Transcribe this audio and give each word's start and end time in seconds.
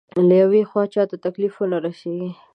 له 0.27 0.35
يوې 0.43 0.61
خوا 0.69 0.83
چاته 0.93 1.15
تکليف 1.25 1.53
ونه 1.57 1.77
رسېږي. 1.85 2.31